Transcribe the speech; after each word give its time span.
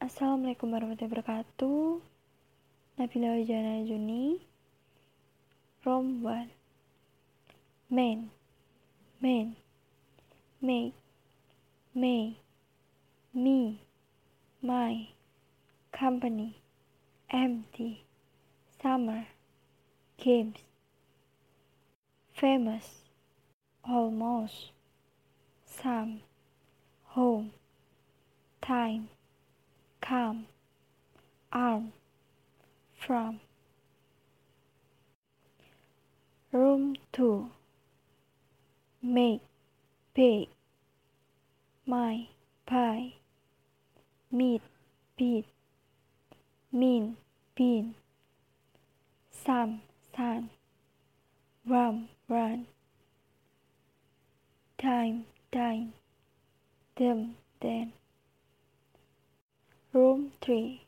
Assalamualaikum 0.00 0.72
warahmatullahi 0.72 1.12
wabarakatuh. 1.12 2.00
Nabila 2.96 3.36
Jana 3.44 3.84
Juni. 3.84 4.40
Room 5.84 6.24
1. 6.24 6.48
Man. 7.92 8.32
Man. 9.20 9.60
Make. 10.64 10.96
May. 11.92 12.40
Me. 13.36 13.84
My. 14.64 15.12
Company. 15.92 16.56
Empty. 17.28 18.00
Summer. 18.80 19.28
Games. 20.16 20.64
Famous. 22.32 23.04
Almost. 23.84 24.72
Some. 25.68 26.24
Home. 27.12 27.52
Time. 28.64 29.12
Come. 30.10 30.46
Arm. 31.52 31.92
From. 32.98 33.38
Room 36.50 36.96
2. 37.12 37.48
Make. 39.04 39.40
Pay. 40.12 40.48
My. 41.86 42.26
Pie. 42.66 43.14
Meet. 44.32 44.62
Beat. 45.16 45.44
Mean. 46.72 47.16
Bean. 47.54 47.94
Some. 49.30 49.80
Sun. 50.16 50.50
Rum. 51.64 52.08
Run. 52.28 52.66
Time. 54.76 55.26
Dine. 55.52 55.92
Them. 56.96 57.36
Then. 57.60 57.92
Room 59.92 60.30
3. 60.40 60.86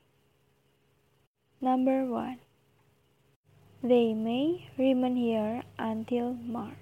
Number 1.60 2.04
1. 2.06 2.38
They 3.82 4.14
may 4.14 4.70
remain 4.78 5.16
here 5.16 5.64
until 5.76 6.34
March. 6.34 6.78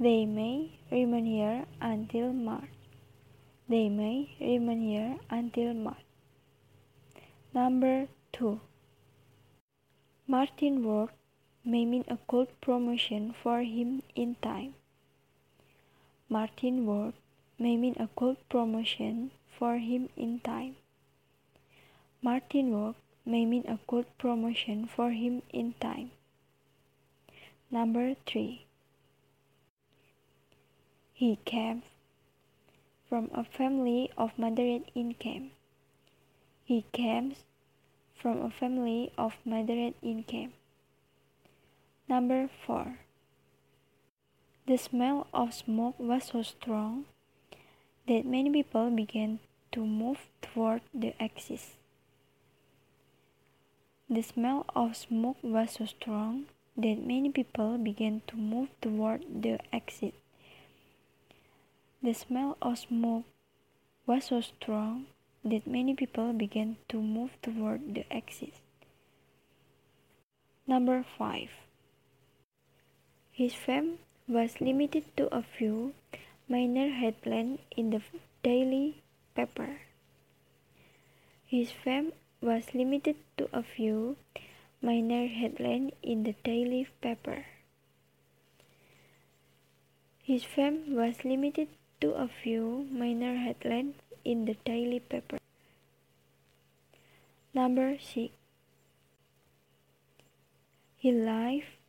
They 0.00 0.26
may 0.26 0.80
remain 0.90 1.26
here 1.26 1.66
until 1.80 2.32
March. 2.32 2.74
They 3.68 3.88
may 3.88 4.34
remain 4.40 4.82
here 4.82 5.18
until 5.30 5.72
March. 5.72 6.02
Number 7.54 8.08
2. 8.32 8.58
Martin 10.26 10.82
work 10.82 11.12
may 11.64 11.84
mean 11.84 12.04
a 12.08 12.18
good 12.26 12.48
promotion 12.60 13.32
for 13.40 13.62
him 13.62 14.02
in 14.16 14.34
time. 14.42 14.74
Martin 16.28 16.84
work 16.86 17.14
may 17.56 17.76
mean 17.76 17.94
a 18.00 18.08
good 18.16 18.36
promotion 18.48 19.30
for 19.58 19.78
him 19.78 20.08
in 20.16 20.40
time. 20.40 20.76
Martin 22.22 22.70
work 22.70 22.96
may 23.24 23.44
mean 23.44 23.64
a 23.66 23.78
good 23.86 24.06
promotion 24.18 24.86
for 24.86 25.10
him 25.10 25.42
in 25.52 25.74
time. 25.80 26.10
Number 27.70 28.14
3. 28.26 28.66
He 31.12 31.38
came 31.44 31.82
from 33.08 33.30
a 33.32 33.44
family 33.44 34.10
of 34.16 34.38
moderate 34.38 34.90
income. 34.94 35.50
He 36.64 36.84
came 36.92 37.34
from 38.14 38.40
a 38.40 38.50
family 38.50 39.12
of 39.18 39.34
moderate 39.44 39.96
income. 40.02 40.52
Number 42.08 42.48
4. 42.66 42.98
The 44.66 44.76
smell 44.76 45.26
of 45.34 45.54
smoke 45.54 45.98
was 45.98 46.24
so 46.24 46.42
strong 46.42 47.06
that 48.08 48.26
many 48.26 48.50
people 48.50 48.90
began 48.90 49.38
to 49.72 49.86
move 49.86 50.18
toward 50.40 50.82
the 50.92 51.14
exit. 51.22 51.60
The 54.10 54.22
smell 54.22 54.66
of 54.74 54.96
smoke 54.96 55.38
was 55.42 55.72
so 55.72 55.86
strong 55.86 56.46
that 56.76 57.06
many 57.06 57.30
people 57.30 57.78
began 57.78 58.22
to 58.26 58.36
move 58.36 58.68
toward 58.80 59.24
the 59.42 59.58
exit. 59.72 60.14
The 62.02 62.12
smell 62.12 62.56
of 62.60 62.78
smoke 62.78 63.24
was 64.06 64.24
so 64.26 64.40
strong 64.40 65.06
that 65.44 65.66
many 65.66 65.94
people 65.94 66.32
began 66.32 66.76
to 66.88 67.00
move 67.00 67.30
toward 67.42 67.94
the 67.94 68.04
exit. 68.12 68.54
Number 70.66 71.04
5. 71.18 71.48
His 73.30 73.54
fame 73.54 73.98
was 74.28 74.60
limited 74.60 75.04
to 75.16 75.32
a 75.34 75.42
few 75.42 75.94
minor 76.52 76.90
headline 76.90 77.58
in 77.74 77.88
the 77.88 78.02
daily 78.42 79.00
paper. 79.34 79.80
His 81.46 81.72
fame 81.72 82.12
was 82.42 82.74
limited 82.74 83.16
to 83.38 83.48
a 83.56 83.62
few 83.62 84.16
minor 84.82 85.28
headlines 85.28 85.92
in 86.02 86.24
the 86.24 86.34
daily 86.44 86.88
paper. 87.00 87.46
His 90.22 90.44
fame 90.44 90.92
was 90.92 91.24
limited 91.24 91.68
to 92.02 92.12
a 92.12 92.28
few 92.28 92.86
minor 92.92 93.36
headlines 93.36 93.96
in 94.22 94.44
the 94.44 94.56
daily 94.66 95.00
paper. 95.00 95.38
Number 97.54 97.96
6. 97.96 98.28
He 100.96 101.12
lived 101.12 101.80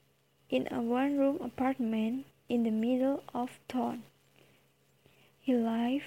in 0.50 0.72
a 0.72 0.80
one 0.80 1.18
room 1.18 1.40
apartment 1.44 2.28
in 2.48 2.64
the 2.64 2.72
middle 2.72 3.24
of 3.34 3.60
town. 3.68 4.04
He 5.44 5.54
lived 5.54 6.06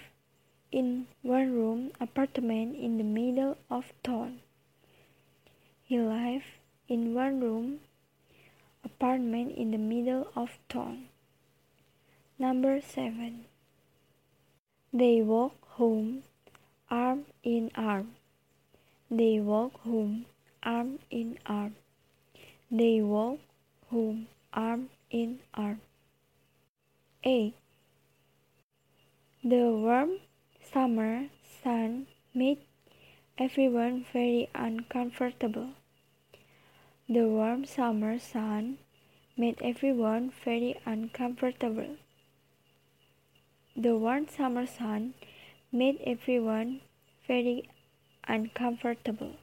in 0.73 1.09
one 1.21 1.53
room 1.53 1.93
apartment 2.01 2.75
in 2.75 2.97
the 2.97 3.05
middle 3.05 3.59
of 3.69 3.93
town. 4.03 4.41
He 5.85 6.01
lived 6.01 6.57
in 6.89 7.13
one 7.13 7.41
room 7.41 7.81
apartment 8.83 9.55
in 9.55 9.73
the 9.73 9.77
middle 9.77 10.29
of 10.35 10.57
town. 10.71 11.09
Number 12.39 12.81
7. 12.81 13.45
They 14.91 15.21
walk 15.21 15.69
home 15.77 16.23
arm 16.91 17.27
in 17.43 17.71
arm. 17.75 18.17
They 19.11 19.39
walk 19.39 19.81
home 19.81 20.25
arm 20.63 21.01
in 21.11 21.39
arm. 21.45 21.77
They 22.71 23.03
walk 23.03 23.41
home 23.91 24.29
arm 24.55 24.89
in 25.11 25.41
arm. 25.53 25.83
8. 27.23 27.53
The 29.47 29.71
warm 29.71 30.19
summer 30.61 31.29
sun 31.62 32.09
made 32.34 32.59
everyone 33.39 34.05
very 34.12 34.49
uncomfortable. 34.53 35.69
The 37.09 37.29
warm 37.29 37.65
summer 37.65 38.19
sun 38.19 38.79
made 39.37 39.62
everyone 39.62 40.33
very 40.45 40.75
uncomfortable. 40.84 41.95
The 43.77 43.97
warm 43.97 44.27
summer 44.27 44.67
sun 44.67 45.15
made 45.71 46.01
everyone 46.05 46.81
very 47.28 47.71
uncomfortable. 48.27 49.37